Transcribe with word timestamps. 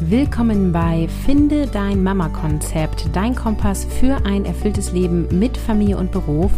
Willkommen 0.00 0.72
bei 0.72 1.06
Finde 1.24 1.68
dein 1.68 2.02
Mama-Konzept, 2.02 3.06
dein 3.12 3.36
Kompass 3.36 3.84
für 3.84 4.26
ein 4.26 4.44
erfülltes 4.44 4.90
Leben 4.90 5.28
mit 5.38 5.56
Familie 5.56 5.96
und 5.96 6.10
Beruf. 6.10 6.50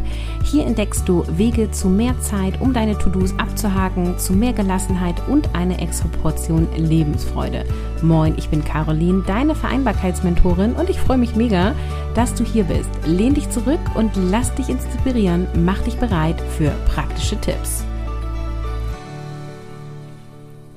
Hier 0.42 0.64
entdeckst 0.64 1.06
du 1.06 1.22
Wege 1.36 1.70
zu 1.70 1.90
mehr 1.90 2.18
Zeit, 2.20 2.58
um 2.62 2.72
deine 2.72 2.96
To-Dos 2.96 3.38
abzuhaken, 3.38 4.18
zu 4.18 4.32
mehr 4.32 4.54
Gelassenheit 4.54 5.16
und 5.28 5.54
eine 5.54 5.78
extra 5.78 6.08
Portion 6.22 6.66
Lebensfreude. 6.76 7.66
Moin, 8.00 8.32
ich 8.38 8.48
bin 8.48 8.64
Caroline, 8.64 9.22
deine 9.26 9.54
Vereinbarkeitsmentorin 9.54 10.72
und 10.72 10.88
ich 10.88 10.98
freue 10.98 11.18
mich 11.18 11.36
mega, 11.36 11.74
dass 12.14 12.32
du 12.32 12.42
hier 12.42 12.64
bist. 12.64 12.88
Lehn 13.04 13.34
dich 13.34 13.50
zurück 13.50 13.80
und 13.94 14.12
lass 14.16 14.54
dich 14.54 14.70
inspirieren. 14.70 15.46
Mach 15.54 15.82
dich 15.82 15.98
bereit 15.98 16.40
für 16.56 16.70
praktische 16.86 17.38
Tipps. 17.38 17.84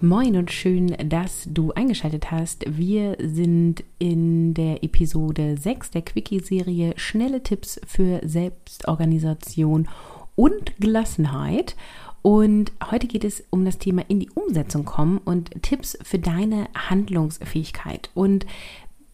Moin 0.02 0.38
und 0.38 0.50
schön, 0.50 0.96
dass 1.10 1.46
du 1.52 1.74
eingeschaltet 1.74 2.32
hast. 2.32 2.64
Wir 2.78 3.18
sind 3.20 3.84
in 3.98 4.54
der 4.54 4.82
Episode 4.82 5.58
6 5.58 5.92
der 5.92 6.04
Quickie-Serie 6.04 6.94
Schnelle 6.96 7.44
Tipps 7.44 7.82
für 7.86 8.22
Selbstorganisation 8.24 9.90
und 10.36 10.80
Gelassenheit. 10.80 11.76
Und 12.22 12.72
heute 12.90 13.08
geht 13.08 13.26
es 13.26 13.44
um 13.50 13.66
das 13.66 13.78
Thema 13.78 14.04
in 14.08 14.22
die 14.22 14.30
Umsetzung 14.30 14.86
kommen 14.86 15.18
und 15.18 15.62
Tipps 15.64 15.98
für 16.02 16.18
deine 16.18 16.70
Handlungsfähigkeit. 16.78 18.10
Und 18.14 18.46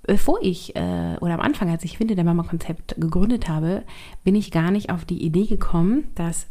bevor 0.03 0.37
ich 0.43 0.75
äh, 0.75 1.17
oder 1.19 1.33
am 1.33 1.41
Anfang, 1.41 1.71
als 1.71 1.83
ich 1.83 1.97
Finde 1.97 2.13
der 2.13 2.25
Mama-Konzept 2.25 2.93
gegründet 2.99 3.49
habe, 3.49 3.81
bin 4.23 4.35
ich 4.35 4.51
gar 4.51 4.69
nicht 4.69 4.91
auf 4.91 5.03
die 5.03 5.23
Idee 5.23 5.47
gekommen, 5.47 6.09
dass 6.13 6.45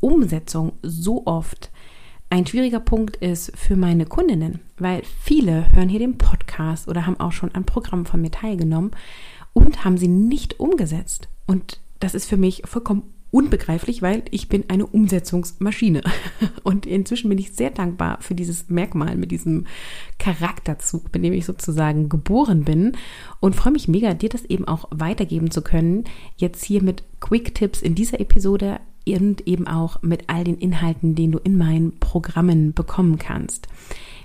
Umsetzung 0.00 0.72
so 0.82 1.26
oft 1.26 1.70
ein 2.32 2.46
schwieriger 2.46 2.80
Punkt 2.80 3.16
ist 3.16 3.52
für 3.58 3.76
meine 3.76 4.06
Kundinnen, 4.06 4.60
weil 4.78 5.02
viele 5.20 5.66
hören 5.74 5.90
hier 5.90 5.98
den 5.98 6.16
Podcast 6.16 6.88
oder 6.88 7.04
haben 7.04 7.20
auch 7.20 7.32
schon 7.32 7.54
an 7.54 7.64
Programmen 7.64 8.06
von 8.06 8.22
mir 8.22 8.30
teilgenommen 8.30 8.92
und 9.52 9.84
haben 9.84 9.98
sie 9.98 10.08
nicht 10.08 10.58
umgesetzt. 10.58 11.28
Und 11.46 11.78
das 12.00 12.14
ist 12.14 12.24
für 12.24 12.38
mich 12.38 12.62
vollkommen 12.64 13.02
unbegreiflich, 13.32 14.00
weil 14.00 14.22
ich 14.30 14.48
bin 14.48 14.64
eine 14.68 14.86
Umsetzungsmaschine. 14.86 16.02
Und 16.64 16.84
inzwischen 16.84 17.30
bin 17.30 17.38
ich 17.38 17.52
sehr 17.52 17.70
dankbar 17.70 18.18
für 18.20 18.34
dieses 18.34 18.68
Merkmal 18.68 19.16
mit 19.16 19.30
diesem 19.30 19.66
Charakterzug, 20.18 21.12
mit 21.12 21.24
dem 21.24 21.32
ich 21.32 21.46
sozusagen 21.46 22.10
geboren 22.10 22.64
bin 22.64 22.92
und 23.40 23.56
freue 23.56 23.72
mich 23.72 23.88
mega, 23.88 24.12
dir 24.12 24.28
das 24.28 24.44
eben 24.44 24.68
auch 24.68 24.86
weitergeben 24.90 25.50
zu 25.50 25.62
können. 25.62 26.04
Jetzt 26.36 26.62
hier 26.62 26.82
mit 26.82 27.04
Quick 27.20 27.54
Tipps 27.54 27.80
in 27.80 27.94
dieser 27.94 28.20
Episode 28.20 28.80
und 29.06 29.46
eben 29.46 29.66
auch 29.66 30.02
mit 30.02 30.24
all 30.28 30.44
den 30.44 30.58
Inhalten, 30.58 31.14
den 31.14 31.32
du 31.32 31.38
in 31.38 31.56
meinen 31.56 31.98
Programmen 31.98 32.72
bekommen 32.72 33.18
kannst. 33.18 33.68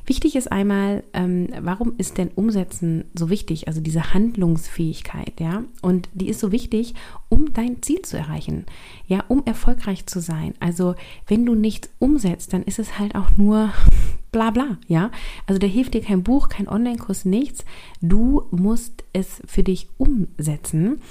Wichtig 0.08 0.38
ist 0.38 0.50
einmal, 0.50 1.04
ähm, 1.12 1.50
warum 1.60 1.96
ist 1.98 2.18
denn 2.18 2.30
Umsetzen 2.34 3.04
so 3.14 3.30
wichtig? 3.30 3.68
Also 3.68 3.82
diese 3.82 4.14
Handlungsfähigkeit, 4.14 5.34
ja. 5.42 5.66
Und 5.82 6.08
die 6.14 6.30
ist 6.30 6.40
so 6.40 6.54
wichtig, 6.54 6.94
um 7.28 7.52
dein 7.52 7.82
Ziel 7.82 8.02
zu 8.04 8.18
erreichen, 8.18 8.66
ja, 9.08 9.26
um 9.28 9.44
erfolgreich 9.46 10.06
zu 10.06 10.22
sein. 10.22 10.54
Also 10.62 10.96
wenn 11.28 11.46
du 11.46 11.56
nichts 11.56 11.90
umsetzt, 12.00 12.54
dann 12.54 12.64
ist 12.64 12.80
es 12.80 12.98
halt 12.98 13.16
auch 13.16 13.36
nur 13.36 13.74
bla 14.32 14.52
bla, 14.52 14.78
ja. 14.88 15.12
Also 15.46 15.60
da 15.60 15.68
hilft 15.68 15.94
dir 15.94 16.02
kein 16.02 16.24
Buch, 16.24 16.48
kein 16.48 16.70
Online-Kurs, 16.70 17.26
nichts. 17.26 17.66
Du 18.00 18.44
musst 18.52 19.04
es 19.12 19.42
für 19.46 19.64
dich 19.64 19.90
umsetzen. 19.98 21.02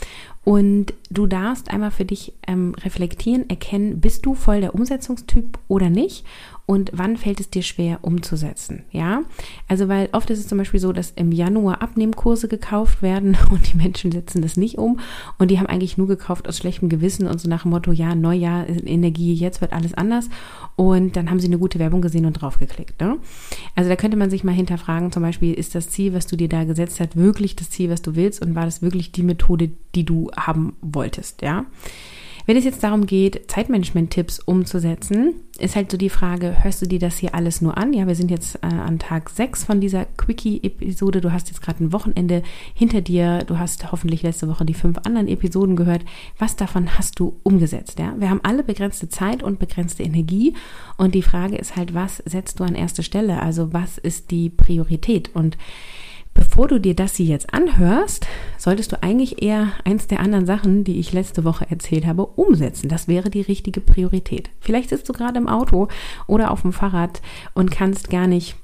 Und 0.46 0.94
du 1.10 1.26
darfst 1.26 1.72
einmal 1.72 1.90
für 1.90 2.04
dich 2.04 2.32
ähm, 2.46 2.76
reflektieren, 2.84 3.50
erkennen, 3.50 4.00
bist 4.00 4.24
du 4.24 4.36
voll 4.36 4.60
der 4.60 4.76
Umsetzungstyp 4.76 5.58
oder 5.66 5.90
nicht? 5.90 6.24
und 6.66 6.90
wann 6.92 7.16
fällt 7.16 7.38
es 7.38 7.48
dir 7.48 7.62
schwer 7.62 8.00
umzusetzen, 8.02 8.82
ja? 8.90 9.22
Also 9.68 9.86
weil 9.86 10.08
oft 10.10 10.28
ist 10.30 10.40
es 10.40 10.48
zum 10.48 10.58
Beispiel 10.58 10.80
so, 10.80 10.92
dass 10.92 11.12
im 11.12 11.30
Januar 11.30 11.80
Abnehmkurse 11.80 12.48
gekauft 12.48 13.02
werden 13.02 13.36
und 13.50 13.72
die 13.72 13.76
Menschen 13.76 14.10
setzen 14.10 14.42
das 14.42 14.56
nicht 14.56 14.76
um 14.76 14.98
und 15.38 15.50
die 15.52 15.58
haben 15.58 15.66
eigentlich 15.66 15.96
nur 15.96 16.08
gekauft 16.08 16.48
aus 16.48 16.58
schlechtem 16.58 16.88
Gewissen 16.88 17.28
und 17.28 17.40
so 17.40 17.48
nach 17.48 17.62
dem 17.62 17.70
Motto, 17.70 17.92
ja, 17.92 18.16
Neujahr, 18.16 18.68
Energie, 18.68 19.32
jetzt 19.32 19.60
wird 19.60 19.72
alles 19.72 19.94
anders 19.94 20.28
und 20.74 21.16
dann 21.16 21.30
haben 21.30 21.38
sie 21.38 21.46
eine 21.46 21.58
gute 21.58 21.78
Werbung 21.78 22.02
gesehen 22.02 22.26
und 22.26 22.32
draufgeklickt, 22.32 23.00
ne? 23.00 23.16
Also 23.76 23.88
da 23.88 23.94
könnte 23.94 24.16
man 24.16 24.30
sich 24.30 24.42
mal 24.42 24.52
hinterfragen, 24.52 25.12
zum 25.12 25.22
Beispiel, 25.22 25.54
ist 25.54 25.76
das 25.76 25.90
Ziel, 25.90 26.14
was 26.14 26.26
du 26.26 26.36
dir 26.36 26.48
da 26.48 26.64
gesetzt 26.64 26.98
hast, 26.98 27.16
wirklich 27.16 27.54
das 27.54 27.70
Ziel, 27.70 27.90
was 27.90 28.02
du 28.02 28.16
willst 28.16 28.42
und 28.42 28.56
war 28.56 28.64
das 28.64 28.82
wirklich 28.82 29.12
die 29.12 29.22
Methode, 29.22 29.70
die 29.94 30.04
du 30.04 30.30
haben 30.36 30.76
wolltest, 30.80 31.42
ja? 31.42 31.66
Wenn 32.46 32.56
es 32.56 32.64
jetzt 32.64 32.84
darum 32.84 33.06
geht, 33.06 33.50
Zeitmanagement-Tipps 33.50 34.38
umzusetzen, 34.38 35.34
ist 35.58 35.74
halt 35.74 35.90
so 35.90 35.96
die 35.96 36.08
Frage, 36.08 36.62
hörst 36.62 36.80
du 36.80 36.86
dir 36.86 37.00
das 37.00 37.18
hier 37.18 37.34
alles 37.34 37.60
nur 37.60 37.76
an? 37.76 37.92
Ja, 37.92 38.06
wir 38.06 38.14
sind 38.14 38.30
jetzt 38.30 38.54
äh, 38.62 38.66
an 38.68 39.00
Tag 39.00 39.30
6 39.30 39.64
von 39.64 39.80
dieser 39.80 40.04
Quickie-Episode. 40.04 41.20
Du 41.20 41.32
hast 41.32 41.48
jetzt 41.48 41.60
gerade 41.60 41.82
ein 41.82 41.92
Wochenende 41.92 42.44
hinter 42.72 43.00
dir. 43.00 43.42
Du 43.44 43.58
hast 43.58 43.90
hoffentlich 43.90 44.22
letzte 44.22 44.46
Woche 44.46 44.64
die 44.64 44.74
fünf 44.74 44.98
anderen 45.04 45.26
Episoden 45.26 45.74
gehört. 45.74 46.04
Was 46.38 46.54
davon 46.54 46.96
hast 46.96 47.18
du 47.18 47.36
umgesetzt? 47.42 47.98
Ja, 47.98 48.14
wir 48.16 48.30
haben 48.30 48.40
alle 48.44 48.62
begrenzte 48.62 49.08
Zeit 49.08 49.42
und 49.42 49.58
begrenzte 49.58 50.04
Energie. 50.04 50.54
Und 50.98 51.16
die 51.16 51.22
Frage 51.22 51.56
ist 51.56 51.74
halt, 51.74 51.94
was 51.94 52.18
setzt 52.26 52.60
du 52.60 52.64
an 52.64 52.76
erste 52.76 53.02
Stelle? 53.02 53.42
Also 53.42 53.72
was 53.72 53.98
ist 53.98 54.30
die 54.30 54.50
Priorität? 54.50 55.34
Und 55.34 55.58
Bevor 56.36 56.68
du 56.68 56.78
dir 56.78 56.94
das 56.94 57.16
hier 57.16 57.26
jetzt 57.26 57.52
anhörst, 57.52 58.26
solltest 58.58 58.92
du 58.92 59.02
eigentlich 59.02 59.42
eher 59.42 59.72
eins 59.84 60.06
der 60.06 60.20
anderen 60.20 60.46
Sachen, 60.46 60.84
die 60.84 60.98
ich 60.98 61.12
letzte 61.12 61.44
Woche 61.44 61.66
erzählt 61.70 62.06
habe, 62.06 62.26
umsetzen. 62.26 62.88
Das 62.88 63.08
wäre 63.08 63.30
die 63.30 63.40
richtige 63.40 63.80
Priorität. 63.80 64.50
Vielleicht 64.60 64.90
sitzt 64.90 65.08
du 65.08 65.12
gerade 65.12 65.38
im 65.38 65.48
Auto 65.48 65.88
oder 66.26 66.50
auf 66.50 66.62
dem 66.62 66.72
Fahrrad 66.72 67.22
und 67.54 67.70
kannst 67.70 68.10
gar 68.10 68.26
nicht 68.26 68.56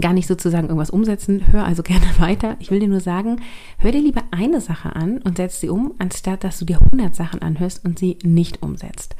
gar 0.00 0.12
nicht 0.12 0.26
sozusagen 0.26 0.66
irgendwas 0.66 0.90
umsetzen. 0.90 1.46
Hör 1.50 1.64
also 1.64 1.82
gerne 1.84 2.06
weiter. 2.18 2.56
Ich 2.60 2.70
will 2.70 2.80
dir 2.80 2.88
nur 2.88 3.00
sagen, 3.00 3.40
hör 3.78 3.92
dir 3.92 4.02
lieber 4.02 4.22
eine 4.30 4.60
Sache 4.60 4.94
an 4.94 5.18
und 5.18 5.38
setz 5.38 5.60
sie 5.60 5.70
um, 5.70 5.94
anstatt 5.98 6.44
dass 6.44 6.58
du 6.58 6.64
dir 6.64 6.78
100 6.92 7.14
Sachen 7.14 7.40
anhörst 7.40 7.84
und 7.84 7.98
sie 7.98 8.18
nicht 8.22 8.62
umsetzt. 8.62 9.16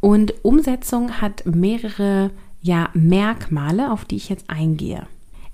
Und 0.00 0.34
Umsetzung 0.42 1.20
hat 1.20 1.44
mehrere 1.46 2.30
ja, 2.60 2.90
Merkmale, 2.94 3.92
auf 3.92 4.04
die 4.04 4.16
ich 4.16 4.28
jetzt 4.28 4.48
eingehe. 4.48 5.06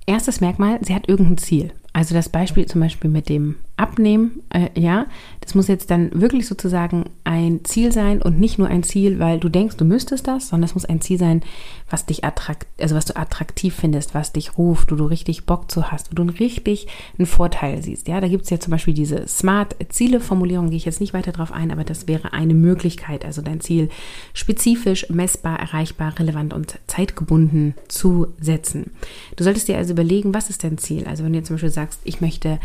Erstes 0.08 0.40
Merkmal, 0.40 0.78
sie 0.80 0.94
hat 0.94 1.06
irgendein 1.06 1.36
Ziel. 1.36 1.70
Also 1.92 2.14
das 2.14 2.30
Beispiel 2.30 2.64
zum 2.64 2.80
Beispiel 2.80 3.10
mit 3.10 3.28
dem 3.28 3.56
Abnehmen, 3.78 4.42
äh, 4.50 4.68
ja, 4.78 5.06
das 5.40 5.54
muss 5.54 5.68
jetzt 5.68 5.90
dann 5.90 6.10
wirklich 6.12 6.46
sozusagen 6.46 7.04
ein 7.24 7.64
Ziel 7.64 7.92
sein 7.92 8.20
und 8.20 8.38
nicht 8.38 8.58
nur 8.58 8.68
ein 8.68 8.82
Ziel, 8.82 9.18
weil 9.18 9.40
du 9.40 9.48
denkst, 9.48 9.76
du 9.76 9.84
müsstest 9.84 10.26
das, 10.26 10.48
sondern 10.48 10.68
es 10.68 10.74
muss 10.74 10.84
ein 10.84 11.00
Ziel 11.00 11.18
sein, 11.18 11.42
was 11.88 12.04
dich 12.04 12.24
attrakt, 12.24 12.66
also 12.78 12.94
was 12.94 13.06
du 13.06 13.16
attraktiv 13.16 13.74
findest, 13.74 14.14
was 14.14 14.32
dich 14.32 14.58
ruft, 14.58 14.92
wo 14.92 14.96
du 14.96 15.06
richtig 15.06 15.46
Bock 15.46 15.70
zu 15.70 15.90
hast, 15.90 16.10
wo 16.10 16.22
du 16.22 16.24
richtig 16.24 16.86
einen 17.18 17.26
Vorteil 17.26 17.82
siehst. 17.82 18.08
Ja, 18.08 18.20
da 18.20 18.28
gibt 18.28 18.44
es 18.44 18.50
ja 18.50 18.60
zum 18.60 18.72
Beispiel 18.72 18.94
diese 18.94 19.26
Smart-Ziele-Formulierung, 19.26 20.68
gehe 20.68 20.76
ich 20.76 20.84
jetzt 20.84 21.00
nicht 21.00 21.14
weiter 21.14 21.32
drauf 21.32 21.52
ein, 21.52 21.70
aber 21.70 21.84
das 21.84 22.06
wäre 22.06 22.32
eine 22.32 22.54
Möglichkeit, 22.54 23.24
also 23.24 23.40
dein 23.40 23.60
Ziel 23.60 23.88
spezifisch, 24.34 25.08
messbar, 25.08 25.58
erreichbar, 25.60 26.18
relevant 26.18 26.52
und 26.52 26.78
zeitgebunden 26.88 27.74
zu 27.88 28.28
setzen. 28.40 28.90
Du 29.36 29.44
solltest 29.44 29.68
dir 29.68 29.78
also 29.78 29.92
überlegen, 29.92 30.34
was 30.34 30.50
ist 30.50 30.64
dein 30.64 30.78
Ziel? 30.78 31.06
Also 31.06 31.24
wenn 31.24 31.32
du 31.32 31.38
jetzt 31.38 31.46
zum 31.46 31.54
Beispiel 31.56 31.70
sagst, 31.70 32.00
ich 32.04 32.20
möchte 32.20 32.58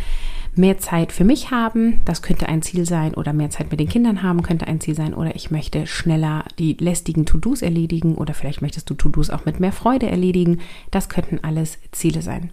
mehr 0.55 0.77
Zeit 0.77 1.11
für 1.11 1.23
mich 1.23 1.51
haben, 1.51 2.01
das 2.05 2.21
könnte 2.21 2.47
ein 2.47 2.61
Ziel 2.61 2.85
sein, 2.85 3.13
oder 3.13 3.33
mehr 3.33 3.49
Zeit 3.49 3.71
mit 3.71 3.79
den 3.79 3.89
Kindern 3.89 4.23
haben, 4.23 4.43
könnte 4.43 4.67
ein 4.67 4.79
Ziel 4.79 4.95
sein, 4.95 5.13
oder 5.13 5.35
ich 5.35 5.51
möchte 5.51 5.87
schneller 5.87 6.45
die 6.59 6.73
lästigen 6.73 7.25
To-Dos 7.25 7.61
erledigen, 7.61 8.15
oder 8.15 8.33
vielleicht 8.33 8.61
möchtest 8.61 8.89
du 8.89 8.93
To-Dos 8.93 9.29
auch 9.29 9.45
mit 9.45 9.59
mehr 9.59 9.71
Freude 9.71 10.09
erledigen. 10.09 10.59
Das 10.91 11.09
könnten 11.09 11.39
alles 11.41 11.79
Ziele 11.91 12.21
sein. 12.21 12.51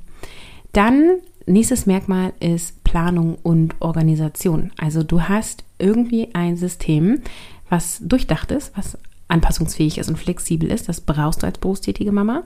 Dann 0.72 1.18
nächstes 1.46 1.86
Merkmal 1.86 2.32
ist 2.40 2.82
Planung 2.84 3.36
und 3.42 3.74
Organisation. 3.80 4.72
Also 4.78 5.02
du 5.02 5.22
hast 5.22 5.64
irgendwie 5.78 6.28
ein 6.34 6.56
System, 6.56 7.20
was 7.68 8.00
durchdacht 8.02 8.50
ist, 8.50 8.72
was 8.76 8.98
anpassungsfähig 9.28 9.98
ist 9.98 10.08
und 10.08 10.18
flexibel 10.18 10.70
ist. 10.70 10.88
Das 10.88 11.00
brauchst 11.00 11.42
du 11.42 11.46
als 11.46 11.58
berufstätige 11.58 12.12
Mama. 12.12 12.42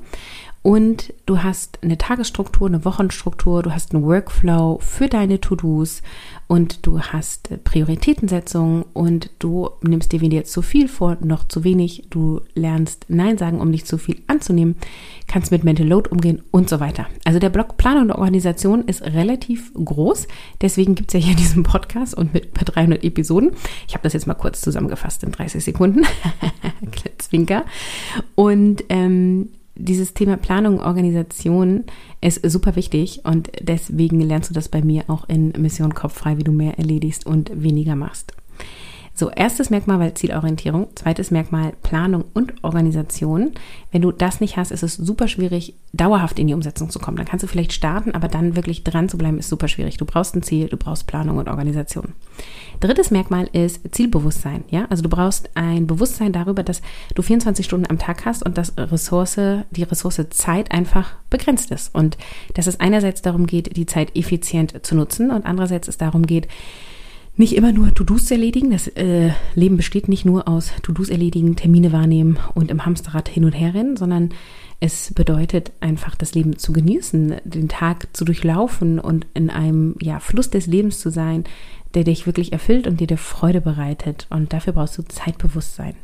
Und 0.67 1.13
du 1.27 1.43
hast 1.43 1.79
eine 1.83 1.99
Tagesstruktur, 1.99 2.69
eine 2.69 2.87
Wochenstruktur, 2.87 3.63
du 3.63 3.75
hast 3.75 3.95
einen 3.95 4.03
Workflow 4.03 4.79
für 4.81 5.09
deine 5.09 5.39
To-Dos 5.39 6.01
und 6.47 6.87
du 6.87 7.01
hast 7.01 7.51
Prioritätensetzung 7.65 8.87
und 8.95 9.29
du 9.41 9.69
nimmst 9.83 10.13
dir 10.13 10.23
weder 10.23 10.45
zu 10.45 10.63
viel 10.63 10.89
vor, 10.89 11.19
noch 11.21 11.47
zu 11.47 11.65
wenig. 11.65 12.05
Du 12.09 12.41
lernst 12.55 13.05
Nein 13.09 13.37
sagen, 13.37 13.61
um 13.61 13.71
nicht 13.71 13.87
zu 13.87 13.99
viel 13.99 14.23
anzunehmen, 14.27 14.77
kannst 15.27 15.51
mit 15.51 15.65
Mental 15.65 15.87
Load 15.87 16.09
umgehen 16.09 16.41
und 16.51 16.71
so 16.71 16.81
weiter. 16.81 17.09
Also 17.25 17.39
der 17.39 17.51
Block 17.51 17.77
Planung 17.77 18.05
und 18.05 18.13
Organisation 18.13 18.87
ist 18.87 19.03
relativ 19.03 19.71
groß. 19.75 20.27
Deswegen 20.63 20.95
gibt 20.95 21.13
es 21.15 21.21
ja 21.21 21.27
hier 21.27 21.37
diesen 21.37 21.63
Podcast 21.63 22.15
und 22.15 22.33
mit 22.33 22.49
300 22.55 23.05
Episoden. 23.05 23.51
Ich 23.87 23.93
habe 23.93 24.03
das 24.03 24.15
jetzt 24.15 24.27
mal 24.27 24.33
kurz 24.33 24.63
zusammengefasst 24.63 25.25
in 25.25 25.33
30 25.33 25.63
Sekunden. 25.63 26.07
Zwinker. 27.19 27.67
Und 28.35 28.85
ähm, 28.89 29.51
dieses 29.77 30.15
Thema 30.15 30.37
Planung, 30.37 30.81
Organisation 30.81 31.85
ist 32.21 32.49
super 32.49 32.77
wichtig 32.77 33.21
und 33.25 33.51
deswegen 33.61 34.21
lernst 34.21 34.51
du 34.51 34.55
das 34.55 34.69
bei 34.69 34.83
mir 34.83 35.05
auch 35.09 35.29
in 35.29 35.53
Mission 35.59 35.95
Kopf 35.95 36.15
frei, 36.15 36.39
wie 36.39 36.45
du 36.45 36.53
mehr 36.53 36.79
erledigst 36.79 37.27
und 37.27 37.51
weniger 37.63 37.97
machst. 37.97 38.33
So, 39.17 39.31
erstes 39.31 39.71
Merkmal 39.71 40.01
war 40.01 40.13
Zielorientierung, 40.13 40.89
zweites 40.97 41.31
Merkmal 41.31 41.75
Planung 41.85 42.25
und 42.35 42.53
Organisation. 42.65 43.53
Wenn 43.93 44.03
du 44.03 44.11
das 44.11 44.41
nicht 44.41 44.57
hast, 44.57 44.73
ist 44.73 44.83
es 44.83 44.95
super 44.95 45.29
schwierig, 45.29 45.75
dauerhaft 45.93 46.41
in 46.41 46.49
die 46.49 46.55
Umsetzung 46.55 46.91
zu 46.91 46.99
kommen. 46.99 47.17
Dann 47.17 47.27
kannst 47.27 47.45
du 47.45 47.47
vielleicht 47.47 47.73
starten, 47.73 48.11
aber 48.11 48.27
dann 48.27 48.57
wirklich 48.57 48.83
dran 48.83 49.09
zu 49.09 49.17
bleiben, 49.17 49.39
ist 49.39 49.49
super 49.49 49.69
schwierig. 49.69 49.99
Du 49.99 50.05
brauchst 50.05 50.35
ein 50.35 50.43
Ziel, 50.43 50.67
du 50.67 50.77
brauchst 50.77 51.07
Planung 51.07 51.39
und 51.39 51.49
Organisation. 51.49 52.15
Drittes 52.81 53.13
Merkmal 53.13 53.49
ist 53.53 53.83
Zielbewusstsein. 53.95 54.65
Ja, 54.69 54.87
also 54.91 55.05
du 55.05 55.09
brauchst 55.09 55.49
ein 55.55 55.87
Bewusstsein 55.87 56.33
darüber, 56.33 56.65
dass 56.65 56.83
du 57.15 57.23
24 57.23 57.65
Stunden 57.65 57.89
am 57.89 58.01
Tag 58.01 58.25
hast 58.25 58.45
und 58.45 58.59
dass 58.59 58.77
Ressource, 58.77 59.39
die 59.71 59.85
Ressource 59.85 60.21
Zeit 60.31 60.73
einfach 60.73 61.15
begrenzt 61.31 61.71
ist. 61.71 61.95
Und 61.95 62.19
dass 62.55 62.67
es 62.67 62.81
einerseits 62.81 63.23
darum 63.23 63.47
geht, 63.47 63.77
die 63.77 63.87
Zeit 63.87 64.17
effizient 64.17 64.85
zu 64.85 64.97
nutzen 64.97 65.31
und 65.31 65.47
andererseits 65.47 65.87
es 65.87 65.99
darum 65.99 66.27
geht, 66.27 66.49
nicht 67.37 67.57
immer 67.57 67.73
nur 67.73 67.93
To-Dos 67.93 68.31
erledigen. 68.31 68.71
Das 68.71 68.87
äh, 68.89 69.31
Leben 69.55 69.77
besteht 69.77 70.09
nicht 70.09 70.25
nur 70.25 70.47
aus 70.47 70.73
To-Dos 70.83 71.09
erledigen, 71.09 71.57
Termine 71.57 71.93
wahrnehmen 71.93 72.39
und 72.55 72.71
im 72.71 72.87
Hamsterrad 72.87 73.29
hin 73.29 73.45
und 73.45 73.53
her 73.53 73.75
rennen, 73.75 73.97
sondern 73.97 74.31
es 74.81 75.13
bedeutet 75.15 75.73
einfach 75.81 76.15
das 76.15 76.35
Leben 76.35 76.59
zu 76.59 76.73
genießen, 76.73 77.37
den 77.45 77.69
Tag 77.69 78.09
zu 78.13 78.25
durchlaufen 78.25 78.99
und 78.99 79.27
in 79.35 79.51
einem 79.51 79.97
ja, 80.01 80.21
Fluss 80.21 80.51
des 80.51 80.67
Lebens 80.67 81.01
zu 81.01 81.11
sein, 81.11 81.45
der 81.95 82.05
dich 82.05 82.27
wirklich 82.27 82.53
erfüllt 82.53 82.87
und 82.87 83.01
dir 83.01 83.07
der 83.07 83.19
Freude 83.19 83.61
bereitet. 83.61 84.27
Und 84.31 84.53
dafür 84.53 84.73
brauchst 84.73 84.99
du 84.99 85.03
Zeitbewusstsein. 85.03 85.95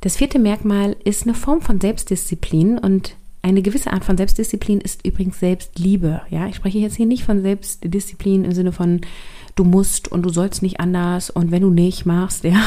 Das 0.00 0.16
vierte 0.16 0.38
Merkmal 0.38 0.96
ist 1.02 1.24
eine 1.24 1.34
Form 1.34 1.60
von 1.60 1.80
Selbstdisziplin 1.80 2.78
und 2.78 3.16
eine 3.42 3.62
gewisse 3.62 3.92
Art 3.92 4.04
von 4.04 4.16
Selbstdisziplin 4.16 4.80
ist 4.80 5.06
übrigens 5.06 5.40
Selbstliebe. 5.40 6.22
Ja, 6.30 6.48
ich 6.48 6.56
spreche 6.56 6.78
jetzt 6.78 6.96
hier 6.96 7.06
nicht 7.06 7.24
von 7.24 7.40
Selbstdisziplin 7.42 8.44
im 8.44 8.52
Sinne 8.52 8.72
von 8.72 9.00
du 9.58 9.64
musst 9.64 10.08
und 10.10 10.22
du 10.22 10.30
sollst 10.30 10.62
nicht 10.62 10.80
anders 10.80 11.30
und 11.30 11.50
wenn 11.50 11.62
du 11.62 11.70
nicht 11.70 12.06
machst, 12.06 12.44
ja, 12.44 12.60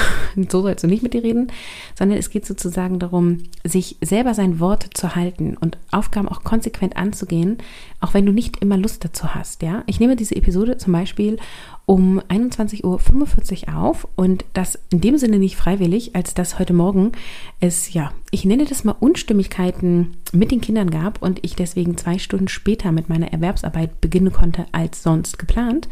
so 0.50 0.62
sollst 0.62 0.84
du 0.84 0.88
nicht 0.88 1.04
mit 1.04 1.14
dir 1.14 1.24
reden, 1.24 1.52
sondern 1.98 2.18
es 2.18 2.30
geht 2.30 2.46
sozusagen 2.46 3.00
darum, 3.00 3.44
sich 3.64 3.98
selber 4.02 4.34
sein 4.34 4.60
Wort 4.60 4.88
zu 4.94 5.16
halten 5.16 5.58
und 5.58 5.78
Aufgaben 5.92 6.28
auch 6.28 6.44
konsequent 6.44 6.98
anzugehen, 6.98 7.58
auch 8.00 8.14
wenn 8.14 8.26
du 8.26 8.32
nicht 8.32 8.58
immer 8.58 8.78
Lust 8.78 9.06
dazu 9.06 9.34
hast, 9.34 9.62
ja. 9.62 9.84
Ich 9.86 10.00
nehme 10.00 10.16
diese 10.16 10.36
Episode 10.36 10.78
zum 10.78 10.94
Beispiel 10.94 11.38
um 11.86 12.20
21.45 12.30 13.68
Uhr 13.68 13.78
auf 13.78 14.08
und 14.16 14.46
das 14.54 14.80
in 14.92 15.02
dem 15.02 15.18
Sinne 15.18 15.40
nicht 15.40 15.56
freiwillig, 15.56 16.16
als 16.16 16.34
dass 16.34 16.58
heute 16.58 16.74
Morgen 16.74 17.12
es, 17.60 17.94
ja, 17.94 18.12
ich 18.32 18.46
nenne 18.46 18.66
das 18.66 18.84
mal 18.84 18.96
Unstimmigkeiten 19.00 20.18
mit 20.32 20.52
den 20.52 20.62
Kindern 20.62 20.90
gab 20.90 21.22
und 21.22 21.40
ich 21.44 21.56
deswegen 21.56 21.98
zwei 21.98 22.18
Stunden 22.18 22.48
später 22.48 22.92
mit 22.92 23.10
meiner 23.10 23.34
Erwerbsarbeit 23.34 24.00
beginnen 24.00 24.32
konnte 24.32 24.66
als 24.72 25.04
sonst 25.04 25.38
geplant. 25.38 25.90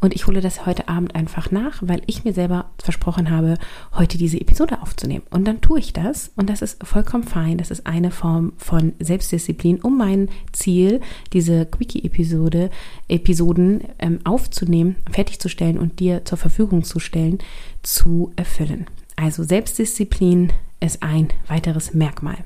Und 0.00 0.14
ich 0.14 0.26
hole 0.26 0.40
das 0.40 0.64
heute 0.64 0.88
Abend 0.88 1.14
einfach 1.14 1.50
nach, 1.50 1.82
weil 1.82 2.02
ich 2.06 2.24
mir 2.24 2.32
selber 2.32 2.70
versprochen 2.82 3.30
habe, 3.30 3.58
heute 3.92 4.16
diese 4.16 4.40
Episode 4.40 4.80
aufzunehmen. 4.80 5.24
Und 5.30 5.46
dann 5.46 5.60
tue 5.60 5.78
ich 5.78 5.92
das 5.92 6.32
und 6.36 6.48
das 6.48 6.62
ist 6.62 6.84
vollkommen 6.86 7.24
fein. 7.24 7.58
Das 7.58 7.70
ist 7.70 7.86
eine 7.86 8.10
Form 8.10 8.54
von 8.56 8.94
Selbstdisziplin, 8.98 9.80
um 9.82 9.98
mein 9.98 10.30
Ziel, 10.52 11.00
diese 11.34 11.66
Quickie-Episode, 11.66 12.70
Episoden 13.08 13.82
ähm, 13.98 14.20
aufzunehmen, 14.24 14.96
fertigzustellen 15.10 15.78
und 15.78 16.00
dir 16.00 16.24
zur 16.24 16.38
Verfügung 16.38 16.82
zu 16.82 16.98
stellen, 16.98 17.38
zu 17.82 18.32
erfüllen. 18.36 18.86
Also 19.16 19.42
Selbstdisziplin 19.42 20.52
ist 20.80 21.02
ein 21.02 21.28
weiteres 21.46 21.92
Merkmal. 21.92 22.38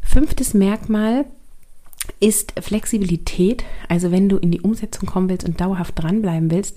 Fünftes 0.00 0.54
Merkmal 0.54 1.26
ist 2.18 2.54
Flexibilität. 2.60 3.64
Also 3.88 4.10
wenn 4.10 4.28
du 4.28 4.36
in 4.36 4.50
die 4.50 4.60
Umsetzung 4.60 5.08
kommen 5.08 5.28
willst 5.28 5.46
und 5.46 5.60
dauerhaft 5.60 5.98
dranbleiben 5.98 6.50
willst, 6.50 6.76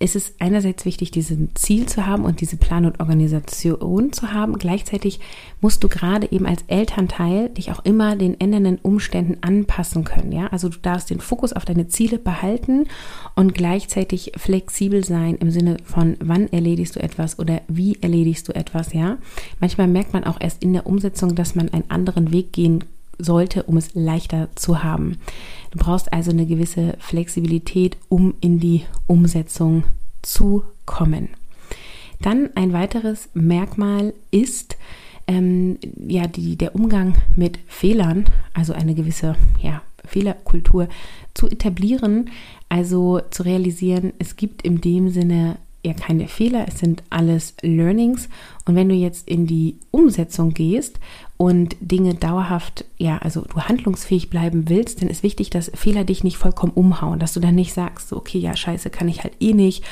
ist 0.00 0.16
es 0.16 0.34
einerseits 0.38 0.86
wichtig, 0.86 1.10
dieses 1.10 1.36
Ziel 1.54 1.86
zu 1.86 2.06
haben 2.06 2.24
und 2.24 2.40
diese 2.40 2.56
Plan 2.56 2.86
und 2.86 3.00
Organisation 3.00 4.14
zu 4.14 4.32
haben. 4.32 4.58
Gleichzeitig 4.58 5.20
musst 5.60 5.84
du 5.84 5.88
gerade 5.88 6.32
eben 6.32 6.46
als 6.46 6.64
Elternteil 6.68 7.50
dich 7.50 7.70
auch 7.70 7.84
immer 7.84 8.16
den 8.16 8.40
ändernden 8.40 8.78
Umständen 8.82 9.36
anpassen 9.42 10.04
können. 10.04 10.32
Ja, 10.32 10.46
also 10.46 10.70
du 10.70 10.78
darfst 10.78 11.10
den 11.10 11.20
Fokus 11.20 11.52
auf 11.52 11.66
deine 11.66 11.88
Ziele 11.88 12.18
behalten 12.18 12.86
und 13.36 13.54
gleichzeitig 13.54 14.32
flexibel 14.36 15.04
sein 15.04 15.36
im 15.36 15.50
Sinne 15.50 15.76
von 15.84 16.16
wann 16.18 16.48
erledigst 16.48 16.96
du 16.96 17.00
etwas 17.00 17.38
oder 17.38 17.60
wie 17.68 17.98
erledigst 18.00 18.48
du 18.48 18.54
etwas. 18.54 18.94
Ja, 18.94 19.18
manchmal 19.60 19.86
merkt 19.86 20.14
man 20.14 20.24
auch 20.24 20.40
erst 20.40 20.62
in 20.62 20.72
der 20.72 20.86
Umsetzung, 20.86 21.34
dass 21.34 21.54
man 21.54 21.68
einen 21.68 21.90
anderen 21.90 22.32
Weg 22.32 22.54
gehen 22.54 22.84
sollte, 23.24 23.64
um 23.64 23.76
es 23.76 23.94
leichter 23.94 24.48
zu 24.54 24.82
haben. 24.82 25.18
Du 25.70 25.78
brauchst 25.78 26.12
also 26.12 26.30
eine 26.30 26.46
gewisse 26.46 26.96
Flexibilität, 26.98 27.96
um 28.08 28.34
in 28.40 28.60
die 28.60 28.82
Umsetzung 29.06 29.84
zu 30.22 30.64
kommen. 30.86 31.28
Dann 32.20 32.50
ein 32.54 32.72
weiteres 32.72 33.28
Merkmal 33.34 34.12
ist 34.30 34.76
ähm, 35.26 35.78
ja 35.96 36.26
die, 36.26 36.56
der 36.56 36.74
Umgang 36.74 37.14
mit 37.36 37.58
Fehlern, 37.66 38.24
also 38.52 38.72
eine 38.72 38.94
gewisse 38.94 39.36
ja, 39.62 39.82
Fehlerkultur 40.04 40.88
zu 41.34 41.48
etablieren, 41.48 42.30
also 42.68 43.20
zu 43.30 43.44
realisieren, 43.44 44.12
es 44.18 44.36
gibt 44.36 44.62
in 44.62 44.80
dem 44.80 45.10
Sinne 45.10 45.56
ja 45.84 45.94
keine 45.94 46.28
Fehler, 46.28 46.66
es 46.68 46.78
sind 46.78 47.02
alles 47.10 47.54
Learnings. 47.62 48.28
Und 48.66 48.74
wenn 48.74 48.88
du 48.88 48.94
jetzt 48.94 49.28
in 49.28 49.46
die 49.46 49.76
Umsetzung 49.90 50.52
gehst 50.52 50.98
und 51.40 51.74
Dinge 51.80 52.12
dauerhaft, 52.12 52.84
ja, 52.98 53.16
also 53.16 53.40
du 53.40 53.62
handlungsfähig 53.62 54.28
bleiben 54.28 54.68
willst, 54.68 55.00
dann 55.00 55.08
ist 55.08 55.22
wichtig, 55.22 55.48
dass 55.48 55.72
Fehler 55.74 56.04
dich 56.04 56.22
nicht 56.22 56.36
vollkommen 56.36 56.74
umhauen, 56.74 57.18
dass 57.18 57.32
du 57.32 57.40
dann 57.40 57.54
nicht 57.54 57.72
sagst, 57.72 58.10
so, 58.10 58.18
okay, 58.18 58.36
ja, 58.36 58.54
scheiße, 58.54 58.90
kann 58.90 59.08
ich 59.08 59.24
halt 59.24 59.32
eh 59.40 59.54
nicht. 59.54 59.82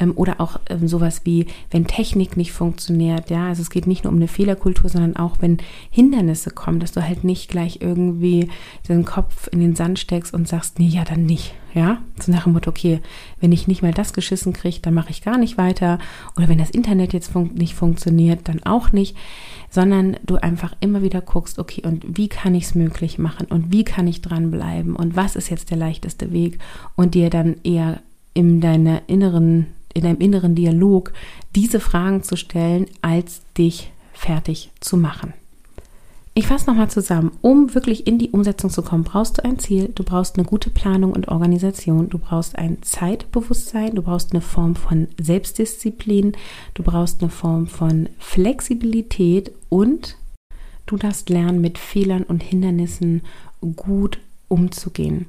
Ähm, 0.00 0.14
oder 0.16 0.40
auch 0.40 0.58
ähm, 0.68 0.88
sowas 0.88 1.20
wie, 1.22 1.46
wenn 1.70 1.86
Technik 1.86 2.36
nicht 2.36 2.50
funktioniert, 2.50 3.30
ja, 3.30 3.46
also 3.46 3.62
es 3.62 3.70
geht 3.70 3.86
nicht 3.86 4.02
nur 4.02 4.12
um 4.12 4.18
eine 4.18 4.26
Fehlerkultur, 4.26 4.90
sondern 4.90 5.14
auch, 5.14 5.36
wenn 5.38 5.58
Hindernisse 5.90 6.50
kommen, 6.50 6.80
dass 6.80 6.90
du 6.90 7.06
halt 7.06 7.22
nicht 7.22 7.48
gleich 7.50 7.78
irgendwie 7.82 8.48
den 8.88 9.04
Kopf 9.04 9.48
in 9.52 9.60
den 9.60 9.76
Sand 9.76 10.00
steckst 10.00 10.34
und 10.34 10.48
sagst, 10.48 10.80
nee, 10.80 10.88
ja, 10.88 11.04
dann 11.04 11.24
nicht. 11.24 11.54
Ja, 11.76 11.98
so 12.18 12.32
nach 12.32 12.44
dem 12.44 12.54
Motto, 12.54 12.70
okay, 12.70 13.02
wenn 13.38 13.52
ich 13.52 13.68
nicht 13.68 13.82
mal 13.82 13.92
das 13.92 14.14
geschissen 14.14 14.54
kriege, 14.54 14.78
dann 14.80 14.94
mache 14.94 15.10
ich 15.10 15.20
gar 15.20 15.36
nicht 15.36 15.58
weiter. 15.58 15.98
Oder 16.34 16.48
wenn 16.48 16.56
das 16.56 16.70
Internet 16.70 17.12
jetzt 17.12 17.30
fun 17.30 17.50
nicht 17.52 17.74
funktioniert, 17.74 18.48
dann 18.48 18.62
auch 18.62 18.92
nicht. 18.92 19.14
Sondern 19.68 20.16
du 20.24 20.36
einfach 20.36 20.74
immer 20.80 21.02
wieder 21.02 21.20
guckst, 21.20 21.58
okay, 21.58 21.82
und 21.84 22.16
wie 22.16 22.28
kann 22.28 22.54
ich 22.54 22.64
es 22.64 22.74
möglich 22.74 23.18
machen? 23.18 23.46
Und 23.50 23.74
wie 23.74 23.84
kann 23.84 24.06
ich 24.06 24.22
dranbleiben? 24.22 24.96
Und 24.96 25.16
was 25.16 25.36
ist 25.36 25.50
jetzt 25.50 25.70
der 25.70 25.76
leichteste 25.76 26.32
Weg? 26.32 26.60
Und 26.94 27.14
dir 27.14 27.28
dann 27.28 27.56
eher 27.62 28.00
in 28.32 28.62
deiner 28.62 29.02
inneren, 29.06 29.66
in 29.92 30.04
deinem 30.04 30.20
inneren 30.20 30.54
Dialog 30.54 31.12
diese 31.54 31.78
Fragen 31.78 32.22
zu 32.22 32.36
stellen, 32.36 32.86
als 33.02 33.42
dich 33.58 33.92
fertig 34.14 34.70
zu 34.80 34.96
machen. 34.96 35.34
Ich 36.38 36.48
fasse 36.48 36.66
nochmal 36.66 36.90
zusammen. 36.90 37.32
Um 37.40 37.74
wirklich 37.74 38.06
in 38.06 38.18
die 38.18 38.28
Umsetzung 38.28 38.68
zu 38.68 38.82
kommen, 38.82 39.04
brauchst 39.04 39.38
du 39.38 39.44
ein 39.44 39.58
Ziel, 39.58 39.90
du 39.94 40.04
brauchst 40.04 40.36
eine 40.36 40.46
gute 40.46 40.68
Planung 40.68 41.14
und 41.14 41.28
Organisation, 41.28 42.10
du 42.10 42.18
brauchst 42.18 42.56
ein 42.56 42.76
Zeitbewusstsein, 42.82 43.94
du 43.94 44.02
brauchst 44.02 44.32
eine 44.32 44.42
Form 44.42 44.76
von 44.76 45.08
Selbstdisziplin, 45.18 46.32
du 46.74 46.82
brauchst 46.82 47.22
eine 47.22 47.30
Form 47.30 47.68
von 47.68 48.10
Flexibilität 48.18 49.50
und 49.70 50.18
du 50.84 50.98
darfst 50.98 51.30
lernen, 51.30 51.62
mit 51.62 51.78
Fehlern 51.78 52.22
und 52.22 52.42
Hindernissen 52.42 53.22
gut 53.74 54.18
umzugehen. 54.48 55.24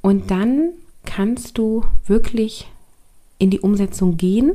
Und 0.00 0.32
dann 0.32 0.70
kannst 1.04 1.58
du 1.58 1.84
wirklich 2.08 2.66
in 3.38 3.50
die 3.50 3.60
Umsetzung 3.60 4.16
gehen 4.16 4.54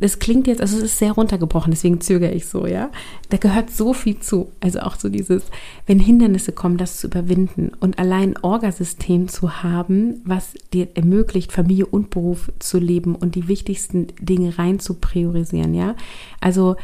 das 0.00 0.18
klingt 0.18 0.46
jetzt, 0.46 0.60
also 0.60 0.78
es 0.78 0.84
ist 0.84 0.98
sehr 0.98 1.12
runtergebrochen, 1.12 1.70
deswegen 1.70 2.00
zögere 2.00 2.32
ich 2.32 2.46
so, 2.46 2.66
ja. 2.66 2.90
Da 3.28 3.36
gehört 3.36 3.70
so 3.70 3.92
viel 3.92 4.18
zu. 4.18 4.50
Also 4.60 4.80
auch 4.80 4.96
so 4.96 5.08
dieses, 5.08 5.44
wenn 5.86 5.98
Hindernisse 5.98 6.52
kommen, 6.52 6.78
das 6.78 6.98
zu 6.98 7.06
überwinden 7.06 7.72
und 7.80 7.98
allein 7.98 8.30
ein 8.30 8.36
Orgasystem 8.42 9.28
zu 9.28 9.62
haben, 9.62 10.20
was 10.24 10.54
dir 10.72 10.88
ermöglicht, 10.94 11.52
Familie 11.52 11.86
und 11.86 12.10
Beruf 12.10 12.52
zu 12.58 12.78
leben 12.78 13.14
und 13.14 13.34
die 13.34 13.48
wichtigsten 13.48 14.08
Dinge 14.20 14.58
rein 14.58 14.78
zu 14.78 14.94
priorisieren, 14.94 15.74
ja. 15.74 15.94
Also 16.40 16.76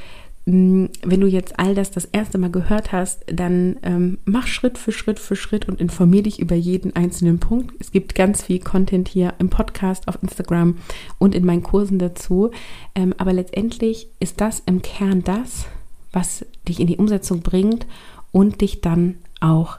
wenn 0.49 1.21
du 1.21 1.27
jetzt 1.27 1.59
all 1.59 1.75
das 1.75 1.91
das 1.91 2.05
erste 2.05 2.39
Mal 2.39 2.53
gehört 2.53 2.93
hast, 2.93 3.25
dann 3.27 3.79
ähm, 3.83 4.19
mach 4.25 4.47
Schritt 4.47 4.79
für 4.79 4.93
Schritt 4.93 5.19
für 5.19 5.35
Schritt 5.35 5.69
und 5.69 5.81
informier 5.81 6.23
dich 6.23 6.39
über 6.39 6.55
jeden 6.55 6.95
einzelnen 6.95 7.41
Punkt. 7.41 7.75
Es 7.81 7.91
gibt 7.91 8.15
ganz 8.15 8.45
viel 8.45 8.61
Content 8.61 9.09
hier 9.09 9.35
im 9.41 9.51
Podcast, 9.51 10.07
auf 10.07 10.23
Instagram 10.23 10.77
und 11.19 11.35
in 11.35 11.45
meinen 11.45 11.65
Kursen 11.65 11.99
dazu. 11.99 12.53
Ähm, 12.95 13.13
aber 13.19 13.33
letztendlich 13.33 14.07
ist 14.21 14.41
das 14.41 14.63
im 14.67 14.83
Kern 14.83 15.25
das, 15.25 15.67
was 16.13 16.47
dich 16.69 16.79
in 16.79 16.87
die 16.87 16.99
Umsetzung 16.99 17.41
bringt 17.41 17.85
und 18.31 18.61
dich 18.61 18.81
dann 18.81 19.17
auch 19.41 19.79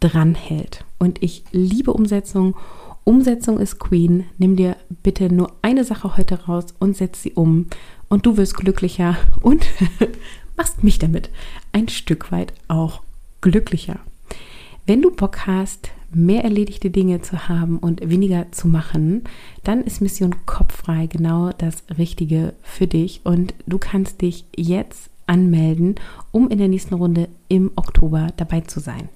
dran 0.00 0.34
hält. 0.34 0.84
Und 0.98 1.22
ich 1.22 1.42
liebe 1.52 1.92
Umsetzung. 1.94 2.54
Umsetzung 3.04 3.58
ist 3.58 3.80
Queen. 3.80 4.24
Nimm 4.36 4.56
dir 4.56 4.71
bitte 5.02 5.32
nur 5.32 5.52
eine 5.62 5.84
Sache 5.84 6.16
heute 6.16 6.44
raus 6.44 6.66
und 6.78 6.96
setz 6.96 7.22
sie 7.22 7.32
um 7.32 7.66
und 8.08 8.26
du 8.26 8.36
wirst 8.36 8.56
glücklicher 8.56 9.16
und 9.40 9.64
machst 10.56 10.84
mich 10.84 10.98
damit 10.98 11.30
ein 11.72 11.88
Stück 11.88 12.32
weit 12.32 12.52
auch 12.68 13.02
glücklicher. 13.40 14.00
Wenn 14.86 15.02
du 15.02 15.10
Bock 15.10 15.46
hast, 15.46 15.90
mehr 16.14 16.44
erledigte 16.44 16.90
Dinge 16.90 17.22
zu 17.22 17.48
haben 17.48 17.78
und 17.78 18.08
weniger 18.08 18.50
zu 18.52 18.68
machen, 18.68 19.22
dann 19.64 19.82
ist 19.82 20.00
Mission 20.00 20.34
Kopffrei 20.44 21.06
genau 21.06 21.50
das 21.56 21.84
Richtige 21.96 22.54
für 22.62 22.86
dich 22.86 23.20
und 23.24 23.54
du 23.66 23.78
kannst 23.78 24.20
dich 24.20 24.44
jetzt 24.56 25.10
anmelden, 25.26 25.94
um 26.30 26.48
in 26.50 26.58
der 26.58 26.68
nächsten 26.68 26.94
Runde 26.94 27.28
im 27.48 27.70
Oktober 27.76 28.28
dabei 28.36 28.60
zu 28.62 28.80
sein. 28.80 29.08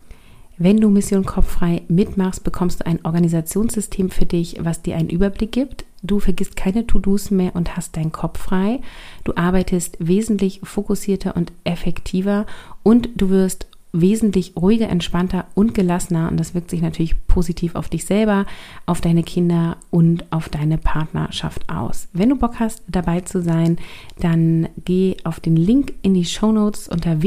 Wenn 0.59 0.81
du 0.81 0.89
Mission 0.89 1.27
Kopffrei 1.27 1.83
mitmachst, 1.89 2.43
bekommst 2.43 2.81
du 2.81 2.87
ein 2.87 3.05
Organisationssystem 3.05 4.09
für 4.11 4.25
dich, 4.25 4.57
was 4.61 4.81
dir 4.81 4.97
einen 4.97 5.11
Überblick 5.11 5.53
gibt. 5.53 5.85
Du 6.03 6.19
vergisst 6.19 6.57
keine 6.57 6.87
To-Dos 6.87 7.31
mehr 7.31 7.55
und 7.55 7.77
hast 7.77 7.97
deinen 7.97 8.13
Kopf 8.13 8.39
frei. 8.39 8.81
Du 9.25 9.35
arbeitest 9.37 9.99
wesentlich 9.99 10.61
fokussierter 10.63 11.37
und 11.37 11.53
effektiver 11.65 12.47
und 12.83 13.11
du 13.17 13.29
wirst 13.29 13.67
wesentlich 14.01 14.53
ruhiger, 14.57 14.89
entspannter 14.89 15.47
und 15.55 15.75
gelassener 15.75 16.29
und 16.31 16.39
das 16.39 16.55
wirkt 16.55 16.71
sich 16.71 16.83
natürlich 16.83 17.27
positiv 17.27 17.75
auf 17.75 17.89
dich 17.89 18.05
selber, 18.05 18.47
auf 18.85 19.01
deine 19.01 19.23
Kinder 19.23 19.79
und 19.91 20.31
auf 20.31 20.49
deine 20.49 20.79
Partnerschaft 20.79 21.69
aus. 21.69 22.09
Wenn 22.13 22.29
du 22.29 22.37
Bock 22.37 22.61
hast, 22.61 22.83
dabei 22.89 23.21
zu 23.21 23.43
sein, 23.43 23.79
dann 24.21 24.69
geh 24.85 25.17
auf 25.25 25.41
den 25.41 25.57
Link 25.57 25.95
in 26.03 26.15
die 26.15 26.25
Show 26.25 26.53
Notes 26.53 26.89
unter 26.89 27.23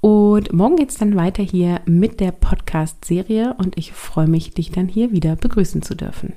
Und 0.00 0.52
morgen 0.54 0.76
geht 0.76 0.88
es 0.88 0.96
dann 0.96 1.14
weiter 1.14 1.42
hier 1.42 1.82
mit 1.84 2.20
der 2.20 2.32
Podcast-Serie 2.32 3.54
und 3.58 3.76
ich 3.76 3.92
freue 3.92 4.28
mich, 4.28 4.54
dich 4.54 4.70
dann 4.70 4.88
hier 4.88 5.12
wieder 5.12 5.36
begrüßen 5.36 5.82
zu 5.82 5.94
dürfen. 5.94 6.32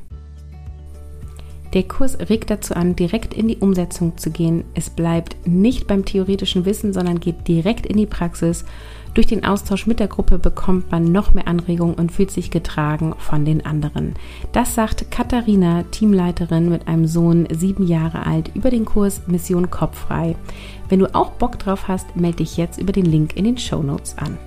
Der 1.73 1.83
Kurs 1.83 2.17
regt 2.29 2.51
dazu 2.51 2.75
an, 2.75 2.95
direkt 2.95 3.33
in 3.33 3.47
die 3.47 3.57
Umsetzung 3.57 4.15
zu 4.17 4.29
gehen. 4.29 4.63
Es 4.75 4.91
bleibt 4.91 5.47
nicht 5.47 5.87
beim 5.87 6.05
theoretischen 6.05 6.65
Wissen, 6.65 6.93
sondern 6.93 7.19
geht 7.19 7.47
direkt 7.47 7.87
in 7.87 7.97
die 7.97 8.05
Praxis. 8.05 8.63
Durch 9.15 9.27
den 9.27 9.43
Austausch 9.43 9.87
mit 9.87 9.99
der 9.99 10.07
Gruppe 10.07 10.39
bekommt 10.39 10.91
man 10.91 11.11
noch 11.11 11.33
mehr 11.33 11.47
Anregungen 11.47 11.95
und 11.95 12.11
fühlt 12.11 12.31
sich 12.31 12.51
getragen 12.51 13.15
von 13.17 13.45
den 13.45 13.65
anderen. 13.65 14.13
Das 14.51 14.75
sagt 14.75 15.09
Katharina, 15.11 15.83
Teamleiterin 15.91 16.69
mit 16.69 16.87
einem 16.87 17.07
Sohn, 17.07 17.47
sieben 17.51 17.87
Jahre 17.87 18.25
alt, 18.25 18.51
über 18.55 18.69
den 18.69 18.85
Kurs 18.85 19.21
Mission 19.27 19.69
Kopffrei. 19.69 20.35
Wenn 20.89 20.99
du 20.99 21.13
auch 21.13 21.31
Bock 21.31 21.57
drauf 21.59 21.87
hast, 21.87 22.15
melde 22.15 22.37
dich 22.37 22.57
jetzt 22.57 22.79
über 22.79 22.91
den 22.91 23.05
Link 23.05 23.35
in 23.35 23.45
den 23.45 23.57
Show 23.57 23.81
Notes 23.81 24.15
an. 24.17 24.37